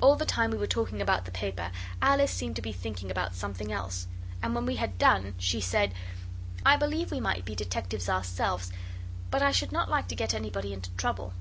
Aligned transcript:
All 0.00 0.16
the 0.16 0.24
time 0.24 0.50
we 0.50 0.56
were 0.56 0.66
talking 0.66 1.02
about 1.02 1.26
the 1.26 1.30
paper 1.30 1.70
Alice 2.00 2.30
seemed 2.30 2.56
to 2.56 2.62
be 2.62 2.72
thinking 2.72 3.10
about 3.10 3.34
something 3.34 3.70
else, 3.70 4.06
and 4.42 4.54
when 4.54 4.64
we 4.64 4.76
had 4.76 4.96
done 4.96 5.34
she 5.36 5.60
said 5.60 5.92
'I 6.64 6.76
believe 6.78 7.10
we 7.10 7.20
might 7.20 7.44
be 7.44 7.54
detectives 7.54 8.08
ourselves, 8.08 8.72
but 9.30 9.42
I 9.42 9.50
should 9.52 9.70
not 9.70 9.90
like 9.90 10.08
to 10.08 10.16
get 10.16 10.32
anybody 10.32 10.72
into 10.72 10.88
trouble. 10.92 11.34